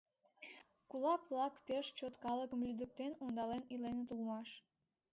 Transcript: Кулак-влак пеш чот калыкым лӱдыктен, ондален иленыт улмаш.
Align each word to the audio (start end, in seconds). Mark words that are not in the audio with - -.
Кулак-влак 0.89 1.53
пеш 1.67 1.85
чот 1.97 2.13
калыкым 2.23 2.61
лӱдыктен, 2.67 3.11
ондален 3.23 3.63
иленыт 3.73 4.09
улмаш. 4.13 4.49